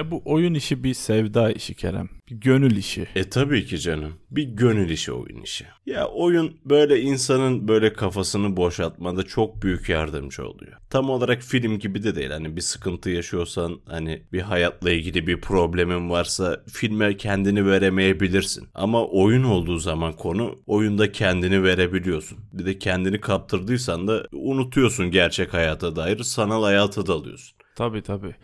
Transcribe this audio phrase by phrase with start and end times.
[0.00, 2.08] Ya bu oyun işi bir sevda işi Kerem.
[2.30, 3.08] Bir gönül işi.
[3.14, 4.12] E tabii ki canım.
[4.30, 5.66] Bir gönül işi oyun işi.
[5.86, 10.72] Ya oyun böyle insanın böyle kafasını boşaltmada çok büyük yardımcı oluyor.
[10.90, 12.30] Tam olarak film gibi de değil.
[12.30, 18.68] Hani bir sıkıntı yaşıyorsan hani bir hayatla ilgili bir problemin varsa filme kendini veremeyebilirsin.
[18.74, 22.38] Ama oyun olduğu zaman konu oyunda kendini verebiliyorsun.
[22.52, 27.58] Bir de kendini kaptırdıysan da unutuyorsun gerçek hayata dair sanal hayata dalıyorsun.
[27.76, 28.34] Tabii tabii.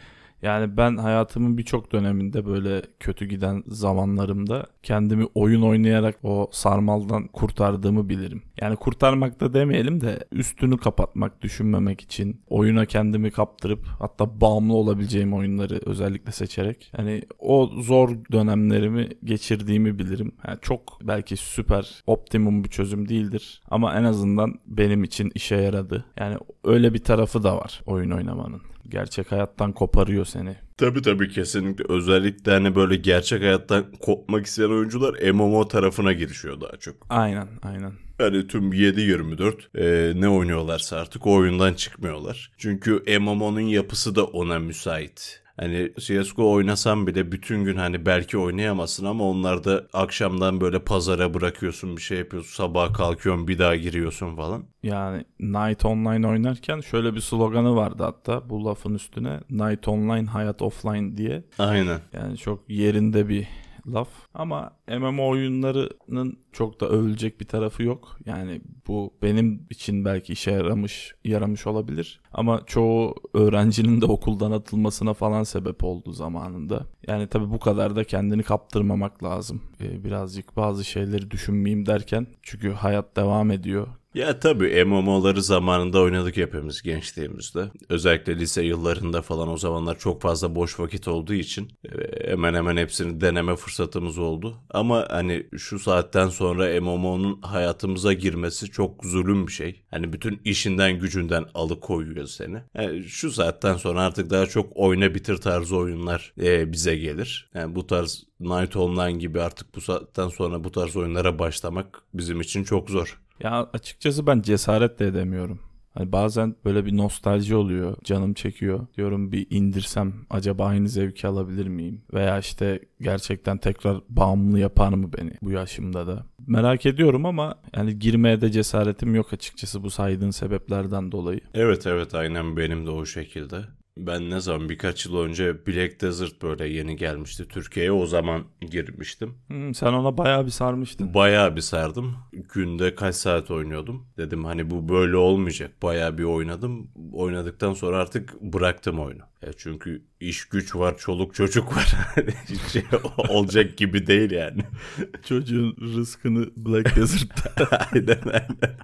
[0.46, 8.08] Yani ben hayatımın birçok döneminde böyle kötü giden zamanlarımda kendimi oyun oynayarak o sarmaldan kurtardığımı
[8.08, 8.42] bilirim.
[8.60, 15.34] Yani kurtarmak da demeyelim de üstünü kapatmak, düşünmemek için oyuna kendimi kaptırıp hatta bağımlı olabileceğim
[15.34, 20.32] oyunları özellikle seçerek hani o zor dönemlerimi geçirdiğimi bilirim.
[20.48, 26.04] Yani çok belki süper optimum bir çözüm değildir ama en azından benim için işe yaradı.
[26.16, 30.56] Yani öyle bir tarafı da var oyun oynamanın gerçek hayattan koparıyor seni.
[30.76, 31.84] Tabii tabii kesinlikle.
[31.88, 36.94] Özellikle hani böyle gerçek hayattan kopmak isteyen oyuncular MMO tarafına girişiyor daha çok.
[37.10, 37.92] Aynen aynen.
[38.18, 42.52] Yani tüm 7-24 e, ne oynuyorlarsa artık o oyundan çıkmıyorlar.
[42.58, 45.42] Çünkü MMO'nun yapısı da ona müsait.
[45.56, 51.96] Hani CSGO oynasan bile bütün gün hani belki oynayamazsın ama onlarda akşamdan böyle pazara bırakıyorsun
[51.96, 54.64] bir şey yapıyorsun sabah kalkıyorsun bir daha giriyorsun falan.
[54.82, 60.62] Yani Night Online oynarken şöyle bir sloganı vardı hatta bu lafın üstüne Night Online hayat
[60.62, 61.44] offline diye.
[61.58, 62.00] Aynen.
[62.12, 63.48] Yani çok yerinde bir
[63.92, 64.08] laf.
[64.34, 68.18] Ama MMO oyunlarının çok da övülecek bir tarafı yok.
[68.26, 72.20] Yani bu benim için belki işe yaramış yaramış olabilir.
[72.32, 76.86] Ama çoğu öğrencinin de okuldan atılmasına falan sebep oldu zamanında.
[77.06, 79.62] Yani tabii bu kadar da kendini kaptırmamak lazım.
[79.80, 83.86] Ee, birazcık bazı şeyleri düşünmeyeyim derken çünkü hayat devam ediyor.
[84.16, 87.70] Ya tabii MMO'ları zamanında oynadık hepimiz gençliğimizde.
[87.88, 92.76] Özellikle lise yıllarında falan o zamanlar çok fazla boş vakit olduğu için e, hemen hemen
[92.76, 94.56] hepsini deneme fırsatımız oldu.
[94.70, 99.82] Ama hani şu saatten sonra MMO'nun hayatımıza girmesi çok zulüm bir şey.
[99.90, 102.62] Hani bütün işinden gücünden alıkoyuyor seni.
[102.74, 107.50] Yani şu saatten sonra artık daha çok oyna bitir tarzı oyunlar e, bize gelir.
[107.54, 112.40] Yani bu tarz Night Online gibi artık bu saatten sonra bu tarz oyunlara başlamak bizim
[112.40, 113.25] için çok zor.
[113.40, 115.60] Ya açıkçası ben cesaret de edemiyorum.
[115.94, 117.96] Hani bazen böyle bir nostalji oluyor.
[118.04, 118.86] Canım çekiyor.
[118.96, 122.02] Diyorum bir indirsem acaba aynı zevki alabilir miyim?
[122.14, 126.26] Veya işte gerçekten tekrar bağımlı yapar mı beni bu yaşımda da?
[126.46, 131.40] Merak ediyorum ama yani girmeye de cesaretim yok açıkçası bu saydığın sebeplerden dolayı.
[131.54, 133.56] Evet evet aynen benim de o şekilde.
[133.96, 139.34] Ben ne zaman birkaç yıl önce Black Desert böyle yeni gelmişti Türkiye'ye o zaman girmiştim.
[139.46, 141.14] Hmm, sen ona bayağı bir sarmıştın.
[141.14, 142.16] Bayağı bir sardım.
[142.54, 144.06] Günde kaç saat oynuyordum.
[144.16, 145.82] Dedim hani bu böyle olmayacak.
[145.82, 146.90] Bayağı bir oynadım.
[147.12, 149.22] Oynadıktan sonra artık bıraktım oyunu.
[149.42, 151.94] Ya çünkü iş güç var, çoluk çocuk var.
[152.48, 152.82] Hiç şey
[153.28, 154.62] olacak gibi değil yani.
[155.28, 157.88] Çocuğun rızkını Black Desert'ta.
[157.92, 158.76] aynen aynen.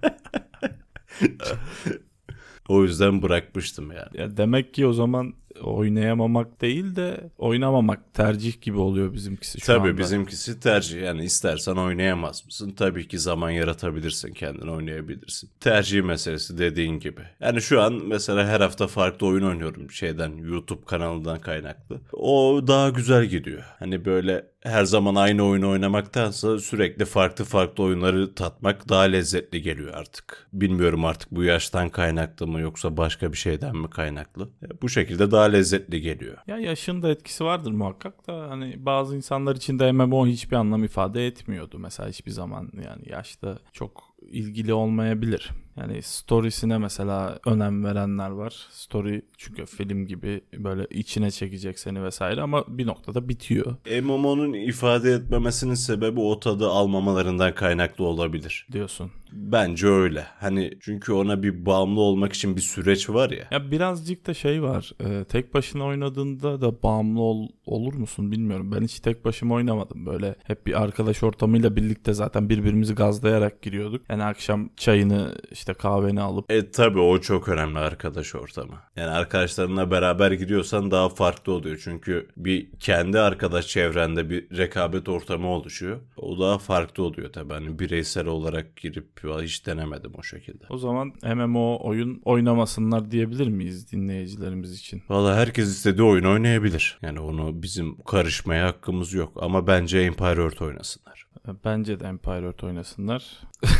[2.69, 4.21] O yüzden bırakmıştım yani.
[4.21, 9.89] Ya demek ki o zaman oynayamamak değil de oynamamak tercih gibi oluyor bizimkisi şu Tabii
[9.89, 9.99] anda.
[9.99, 11.03] bizimkisi tercih.
[11.03, 12.75] Yani istersen oynayamaz mısın?
[12.77, 15.51] Tabii ki zaman yaratabilirsin kendin oynayabilirsin.
[15.61, 17.21] Tercih meselesi dediğin gibi.
[17.41, 22.01] Yani şu an mesela her hafta farklı oyun oynuyorum şeyden YouTube kanalından kaynaklı.
[22.13, 23.63] O daha güzel gidiyor.
[23.79, 29.95] Hani böyle her zaman aynı oyunu oynamaktansa sürekli farklı farklı oyunları tatmak daha lezzetli geliyor
[29.95, 30.47] artık.
[30.53, 34.51] Bilmiyorum artık bu yaştan kaynaklı mı yoksa başka bir şeyden mi kaynaklı.
[34.83, 36.37] Bu şekilde daha lezzetli geliyor.
[36.47, 40.85] Ya yaşın da etkisi vardır muhakkak da hani bazı insanlar için de MMO hiçbir anlam
[40.85, 45.51] ifade etmiyordu mesela hiçbir zaman yani yaşta çok ilgili olmayabilir.
[45.77, 48.67] Yani storiesine mesela önem verenler var.
[48.71, 55.13] Story çünkü film gibi böyle içine çekecek seni vesaire ama bir noktada bitiyor MMO'nun ifade
[55.13, 58.67] etmemesinin sebebi o tadı almamalarından kaynaklı olabilir.
[58.73, 59.11] diyorsun.
[59.33, 60.27] Bence öyle.
[60.41, 63.45] Hani çünkü ona bir bağımlı olmak için bir süreç var ya.
[63.51, 64.93] Ya birazcık da şey var.
[65.01, 68.73] e, tek başına oynadığında da bağımlı ol- olur musun bilmiyorum.
[68.73, 70.07] Ben hiç tek başıma oynamadım.
[70.07, 74.03] Böyle hep bir arkadaş ortamıyla birlikte zaten birbirimizi gazlayarak giriyorduk.
[74.11, 78.75] Yani akşam çayını işte kahveni alıp E tabi o çok önemli arkadaş ortamı.
[78.97, 81.81] Yani arkadaşlarınla beraber gidiyorsan daha farklı oluyor.
[81.85, 86.01] Çünkü bir kendi arkadaş çevrende bir rekabet ortamı oluşuyor.
[86.17, 87.53] O daha farklı oluyor tabi.
[87.53, 90.65] Hani bireysel olarak girip hiç denemedim o şekilde.
[90.71, 95.03] o zaman MMO oyun oynamasınlar diyebilir miyiz dinleyicilerimiz için?
[95.09, 96.99] Valla herkes istediği oyun oynayabilir.
[97.03, 99.33] Yani onu bizim karışmaya hakkımız yok.
[99.41, 101.27] Ama bence Empire Earth oynasınlar.
[101.65, 103.41] Bence de Empire Earth oynasınlar.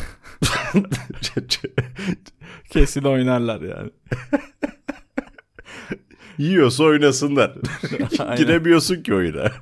[2.71, 3.91] Kesin oynarlar yani.
[6.39, 7.53] Yiyorsa oynasınlar.
[8.37, 9.43] Giremiyorsun ki oyuna.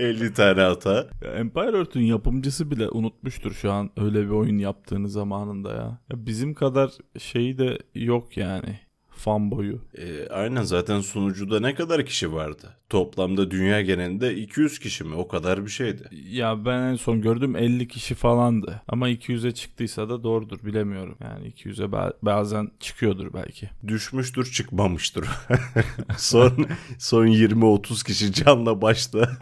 [0.00, 1.08] 50 tane hata.
[1.24, 5.98] Ya Empire Earth'ün yapımcısı bile unutmuştur şu an öyle bir oyun yaptığını zamanında ya.
[6.10, 8.80] ya bizim kadar şeyi de yok yani.
[9.20, 9.78] Fan boyu.
[9.98, 12.76] E, aynen zaten sunucuda ne kadar kişi vardı?
[12.88, 15.14] Toplamda dünya genelinde 200 kişi mi?
[15.14, 16.08] O kadar bir şeydi.
[16.30, 18.82] Ya ben en son gördüm 50 kişi falandı.
[18.88, 21.16] Ama 200'e çıktıysa da doğrudur bilemiyorum.
[21.20, 23.70] Yani 200'e ba- bazen çıkıyordur belki.
[23.88, 25.28] Düşmüştür çıkmamıştır.
[26.18, 26.66] son
[26.98, 29.30] son 20-30 kişi canla başta.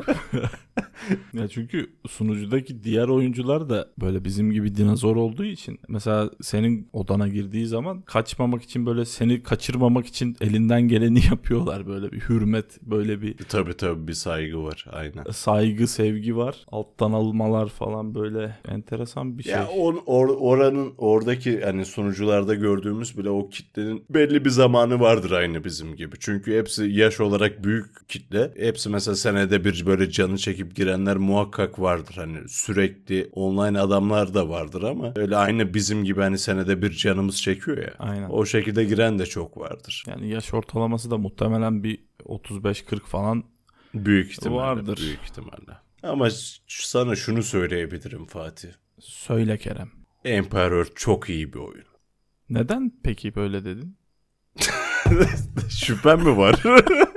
[1.35, 7.29] Ya çünkü sunucudaki diğer oyuncular da böyle bizim gibi dinozor olduğu için mesela senin odana
[7.29, 13.23] girdiği zaman kaçmamak için böyle seni kaçırmamak için elinden geleni yapıyorlar böyle bir hürmet böyle
[13.23, 15.25] bir tabii tabii bir saygı var aynen.
[15.33, 19.53] saygı sevgi var alttan almalar falan böyle enteresan bir şey.
[19.53, 25.31] Ya on, or, oranın oradaki hani sunucularda gördüğümüz bile o kitlenin belli bir zamanı vardır
[25.31, 26.17] aynı bizim gibi.
[26.21, 28.51] Çünkü hepsi yaş olarak büyük kitle.
[28.59, 32.15] Hepsi mesela senede bir böyle canı çekip girenler muhakkak vardır.
[32.15, 37.43] Hani sürekli online adamlar da vardır ama öyle aynı bizim gibi hani senede bir canımız
[37.43, 37.95] çekiyor ya.
[37.99, 38.29] Aynen.
[38.31, 40.05] O şekilde giren de çok vardır.
[40.07, 43.45] Yani yaş ortalaması da muhtemelen bir 35-40 falan
[43.95, 44.57] Büyük ihtimalle.
[44.61, 44.99] Vardır.
[44.99, 45.79] Büyük ihtimalle.
[46.03, 46.29] Ama
[46.69, 48.69] sana şunu söyleyebilirim Fatih.
[49.01, 49.91] söyle Kerem.
[50.25, 51.85] Earth çok iyi bir oyun.
[52.51, 53.99] Neden peki böyle dedin?
[55.71, 56.63] Şüphen mi var?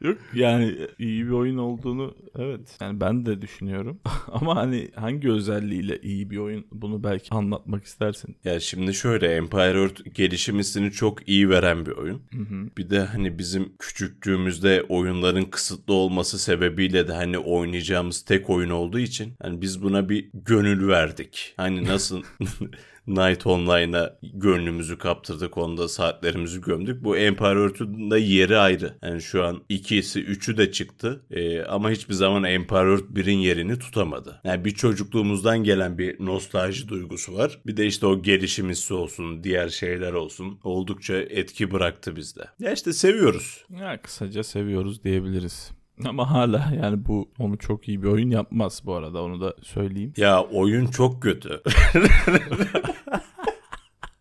[0.00, 4.00] Yok yani iyi bir oyun olduğunu evet yani ben de düşünüyorum.
[4.32, 8.36] Ama hani hangi özelliğiyle iyi bir oyun bunu belki anlatmak istersin.
[8.44, 12.22] Ya şimdi şöyle Empire Earth gelişim hissini çok iyi veren bir oyun.
[12.32, 12.68] Hı hı.
[12.78, 18.98] Bir de hani bizim küçüklüğümüzde oyunların kısıtlı olması sebebiyle de hani oynayacağımız tek oyun olduğu
[18.98, 21.54] için hani biz buna bir gönül verdik.
[21.56, 22.22] Hani nasıl
[23.10, 27.04] Night Online'a gönlümüzü kaptırdık onda saatlerimizi gömdük.
[27.04, 28.94] Bu Empire Earth'ün de yeri ayrı.
[29.02, 33.78] Yani şu an ikisi üçü de çıktı Ee, ama hiçbir zaman Empire Earth 1'in yerini
[33.78, 34.40] tutamadı.
[34.44, 37.58] Yani bir çocukluğumuzdan gelen bir nostalji duygusu var.
[37.66, 40.60] Bir de işte o gelişim olsun, diğer şeyler olsun.
[40.64, 42.44] Oldukça etki bıraktı bizde.
[42.58, 43.64] Ya işte seviyoruz.
[43.80, 45.79] Ya kısaca seviyoruz diyebiliriz.
[46.04, 50.12] Ama hala yani bu onu çok iyi bir oyun yapmaz bu arada onu da söyleyeyim.
[50.16, 51.60] Ya oyun çok kötü.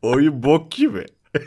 [0.01, 1.05] oyun bok gibi.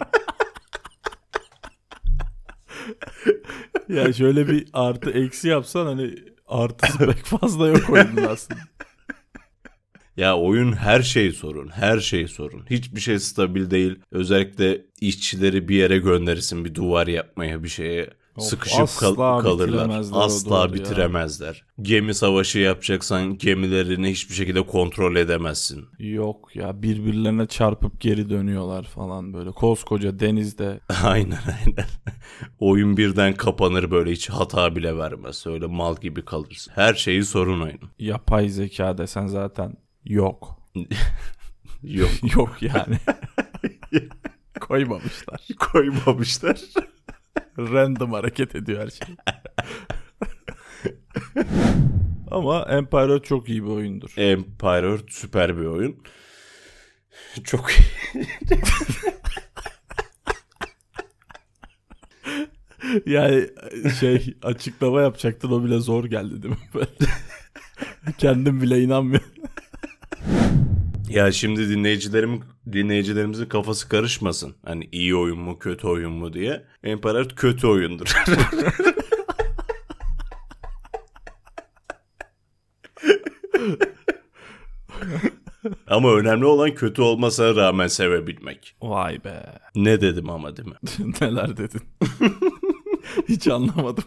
[3.88, 6.14] Ya şöyle bir artı eksi yapsan hani
[6.48, 8.60] artısı pek fazla yok oyunun aslında.
[10.16, 11.68] Ya oyun her şey sorun.
[11.68, 12.64] Her şey sorun.
[12.70, 13.98] Hiçbir şey stabil değil.
[14.10, 18.10] Özellikle işçileri bir yere gönderirsin bir duvar yapmaya bir şeye.
[18.36, 19.68] Of, sıkışıp asla kal- kalırlar.
[19.68, 20.74] bitiremezler Asla duvarı ya.
[20.74, 21.64] bitiremezler.
[21.82, 25.84] Gemi savaşı yapacaksan gemilerini hiçbir şekilde kontrol edemezsin.
[25.98, 30.80] Yok ya birbirlerine çarpıp geri dönüyorlar falan böyle koskoca denizde.
[31.04, 31.86] aynen aynen.
[32.58, 35.46] Oyun birden kapanır böyle hiç hata bile vermez.
[35.46, 36.72] Öyle mal gibi kalırsın.
[36.74, 37.90] Her şeyi sorun oyunun.
[37.98, 40.58] Yapay zeka desen zaten yok.
[41.82, 42.96] Yok yok yani.
[44.60, 45.40] Koymamışlar.
[45.58, 46.60] koymamışlar.
[47.58, 49.16] Random hareket ediyor her şey.
[52.30, 54.12] Ama Empire çok iyi bir oyundur.
[54.16, 55.96] Empire süper bir oyun.
[57.44, 58.26] Çok iyi.
[63.06, 63.48] Yani
[64.00, 66.60] şey açıklama yapacaktın o bile zor geldi değil mi?
[66.74, 67.12] Böyle.
[68.18, 69.28] Kendim bile inanmıyorum.
[71.08, 72.42] Ya şimdi dinleyicilerim
[72.72, 74.54] dinleyicilerimizin kafası karışmasın.
[74.64, 76.64] Hani iyi oyun mu kötü oyun mu diye.
[76.84, 78.14] Earth kötü oyundur.
[85.86, 88.76] ama önemli olan kötü olmasına rağmen sevebilmek.
[88.82, 89.58] Vay be.
[89.74, 90.74] Ne dedim ama değil mi?
[91.20, 91.80] Neler dedin?
[93.28, 94.04] Hiç anlamadım.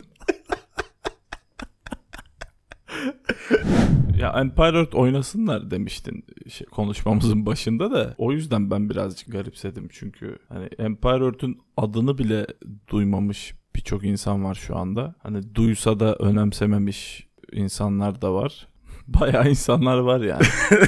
[4.35, 10.65] Empire Earth oynasınlar demiştin şey, konuşmamızın başında da o yüzden ben birazcık garipsedim çünkü hani
[10.77, 12.47] Empire Earth'ün adını bile
[12.89, 15.15] duymamış birçok insan var şu anda.
[15.23, 18.67] Hani duysa da önemsememiş insanlar da var.
[19.07, 20.45] Bayağı insanlar var yani.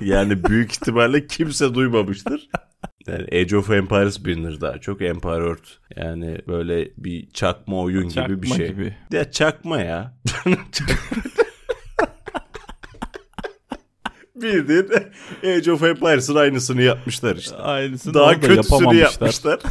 [0.00, 2.48] Yani büyük ihtimalle kimse duymamıştır.
[3.06, 5.02] Yani Age of Empires bilinir daha çok.
[5.02, 5.68] Empire Earth.
[5.96, 8.68] Yani böyle bir çakma oyun gibi bir Çakma şey.
[8.68, 8.96] gibi.
[9.12, 10.14] Ya çakma ya.
[14.44, 14.88] Bildiğin
[15.56, 17.56] Age of Empires'ın aynısını yapmışlar işte.
[17.56, 19.60] Aynısını Daha kötüsünü yapmışlar.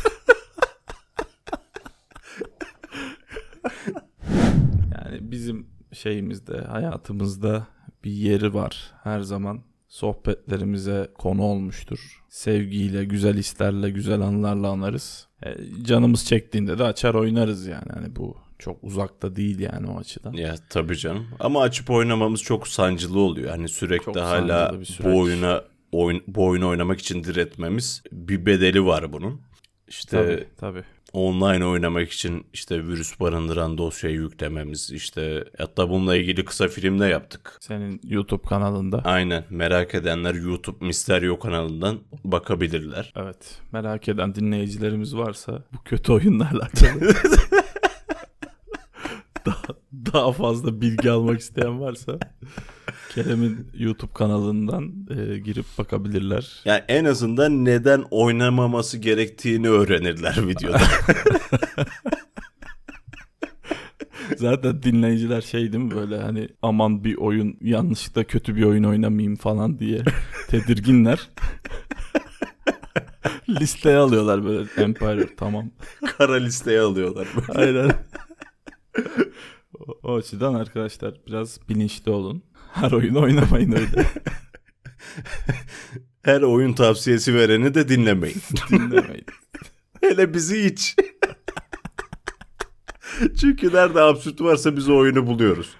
[4.96, 7.68] Yani bizim şeyimizde, hayatımızda
[8.04, 9.62] bir yeri var her zaman.
[9.88, 12.24] sohbetlerimize konu olmuştur.
[12.30, 15.28] Sevgiyle, güzel hislerle, güzel anılarla anarız.
[15.46, 17.90] E, canımız çektiğinde de açar oynarız yani.
[17.94, 20.34] Hani bu çok uzakta değil yani o açıdan.
[20.34, 21.28] Ya tabii canım.
[21.40, 23.50] Ama açıp oynamamız çok sancılı oluyor.
[23.50, 29.14] Hani sürekli Çok hala bu oyuna oyun, bu oyunu oynamak için diretmemiz bir bedeli var
[29.14, 29.42] bunun.
[29.88, 30.84] İşte Tabii tabii.
[31.14, 37.06] online oynamak için işte virüs barındıran dosyayı yüklememiz işte hatta bununla ilgili kısa film de
[37.06, 37.58] yaptık.
[37.62, 39.02] Senin YouTube kanalında.
[39.06, 43.14] Aynen merak edenler YouTube Misterio kanalından bakabilirler.
[43.16, 43.62] Evet.
[43.72, 47.14] Merak eden dinleyicilerimiz varsa bu kötü oyunla alakalı
[50.14, 52.20] daha, fazla bilgi almak isteyen varsa
[53.16, 56.62] Kerem'in YouTube kanalından e, girip bakabilirler.
[56.66, 60.82] Yani en azından neden oynamaması gerektiğini öğrenirler videoda.
[64.38, 69.36] Zaten dinleyiciler şey değil mi böyle hani aman bir oyun yanlışlıkla kötü bir oyun oynamayayım
[69.36, 70.04] falan diye
[70.48, 71.30] tedirginler.
[73.50, 75.72] Listeye alıyorlar böyle Empire tamam.
[76.18, 77.28] Kara listeye alıyorlar.
[77.56, 77.92] Aynen.
[80.04, 82.44] O, açıdan arkadaşlar biraz bilinçli olun.
[82.74, 84.06] Her oyunu oynamayın öyle.
[86.24, 88.42] Her oyun tavsiyesi vereni de dinlemeyin.
[88.70, 89.26] Dinlemeyin.
[90.02, 90.96] Hele bizi hiç.
[93.40, 95.76] Çünkü nerede absürt varsa biz o oyunu buluyoruz.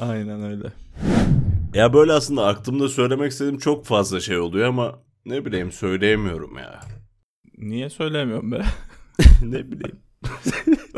[0.00, 0.72] Aynen öyle.
[1.74, 6.80] Ya böyle aslında aklımda söylemek istediğim çok fazla şey oluyor ama ne bileyim söyleyemiyorum ya.
[7.58, 8.64] Niye söylemiyorum be?
[9.42, 9.98] ne bileyim.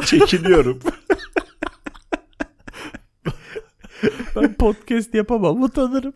[0.07, 0.79] Çekiliyorum.
[4.36, 6.12] Ben podcast yapamam utanırım.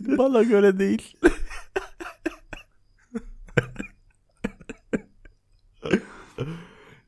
[0.00, 1.16] Bana göre değil.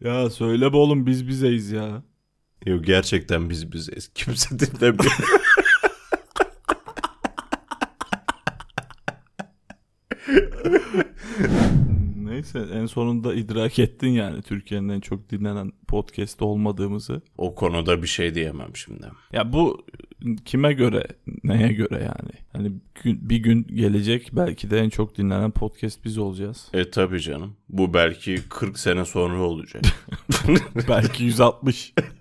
[0.00, 2.02] ya söyle be oğlum biz bizeyiz ya.
[2.66, 4.10] Yok gerçekten biz bizeyiz.
[4.14, 5.16] Kimse dinlemiyor.
[12.54, 17.22] Neyse en sonunda idrak ettin yani Türkiye'nin en çok dinlenen podcast olmadığımızı.
[17.38, 19.06] o konuda bir şey diyemem şimdi.
[19.32, 19.86] Ya bu
[20.44, 21.06] kime göre,
[21.44, 22.30] neye göre yani?
[22.52, 22.72] Hani
[23.04, 26.68] bir gün gelecek belki de en çok dinlenen podcast biz olacağız.
[26.72, 27.56] E tabi canım.
[27.68, 29.82] Bu belki 40 sene sonra olacak.
[30.88, 31.94] belki 160.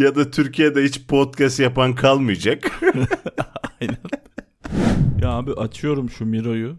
[0.00, 2.80] ya da Türkiye'de hiç podcast yapan kalmayacak.
[3.80, 3.96] Aynen.
[5.22, 6.78] Ya abi açıyorum şu Miro'yu.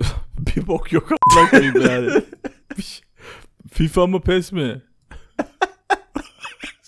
[0.38, 1.08] bir bok yok
[1.50, 2.22] koyayım yani.
[3.72, 4.82] FIFA mı PES mi?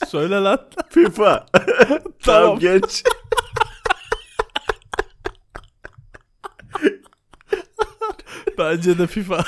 [0.07, 0.69] Söyle lan.
[0.91, 1.47] FIFA.
[1.53, 2.13] Tamam.
[2.25, 3.03] tamam geç.
[8.59, 9.45] Bence de FIFA.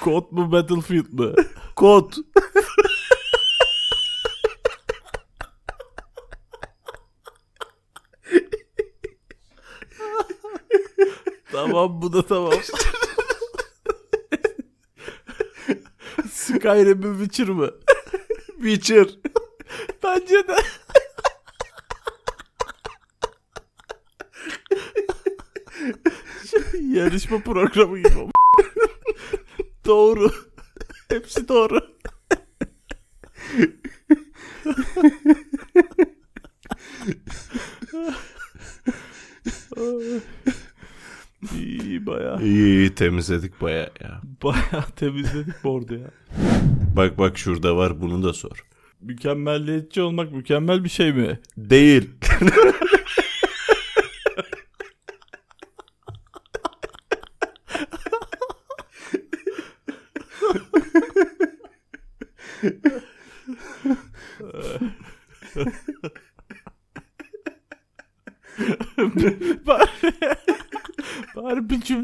[0.00, 1.34] Kod mu Battlefield mı?
[1.76, 2.14] Kod.
[11.52, 12.52] Tamam bu da tamam.
[16.32, 17.70] Skyrim mi Witcher mı?
[18.46, 19.06] Witcher.
[20.02, 20.56] Bence de.
[26.80, 28.30] Yarışma programı gibi.
[29.86, 30.45] doğru.
[31.16, 31.80] Hepsi doğru.
[41.54, 42.36] İyi baya.
[42.42, 44.20] İyi iyi temizledik baya ya.
[44.42, 46.10] Baya temizledik arada ya.
[46.96, 48.64] Bak bak şurada var bunu da sor.
[49.00, 51.40] Mükemmelliyetçi olmak mükemmel bir şey mi?
[51.56, 52.10] Değil.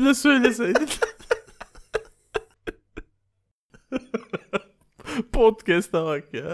[0.03, 0.89] cümle söyleseydin.
[5.33, 6.53] Podcast'a bak ya.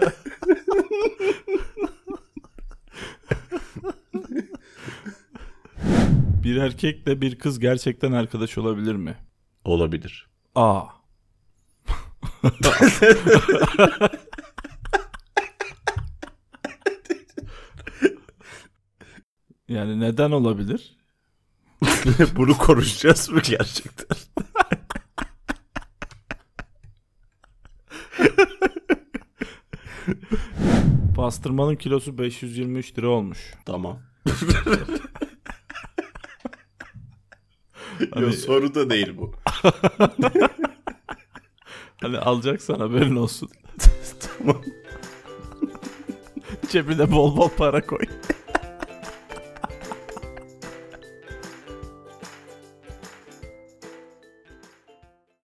[6.43, 9.17] bir erkekle bir kız gerçekten arkadaş olabilir mi?
[9.63, 10.29] Olabilir.
[10.55, 10.83] A.
[19.67, 20.98] yani neden olabilir?
[22.35, 24.17] Bunu konuşacağız mı gerçekten?
[31.15, 33.53] Pastırmanın kilosu 523 lira olmuş.
[33.65, 33.99] Tamam.
[38.13, 39.33] Hani, Yok soru da değil bu.
[42.01, 43.49] hani alacaksan haberin olsun.
[44.37, 44.61] tamam.
[46.69, 48.05] Cebine bol bol para koy.